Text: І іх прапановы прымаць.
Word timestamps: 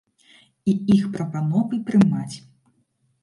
І 0.71 0.73
іх 0.95 1.03
прапановы 1.17 1.79
прымаць. 1.89 2.35